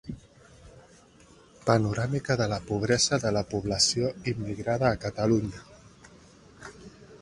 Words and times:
Panoràmica 1.67 2.39
de 2.43 2.49
la 2.55 2.59
pobresa 2.71 3.21
de 3.27 3.35
la 3.39 3.45
població 3.55 4.13
immigrada 4.35 4.93
a 4.93 4.99
Catalunya. 5.09 5.67